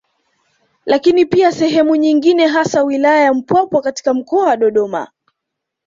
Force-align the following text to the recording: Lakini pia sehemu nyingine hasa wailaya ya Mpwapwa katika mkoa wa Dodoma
Lakini 0.85 1.25
pia 1.25 1.51
sehemu 1.51 1.95
nyingine 1.95 2.47
hasa 2.47 2.83
wailaya 2.83 3.19
ya 3.23 3.33
Mpwapwa 3.33 3.81
katika 3.81 4.13
mkoa 4.13 4.45
wa 4.47 4.57
Dodoma 4.57 5.11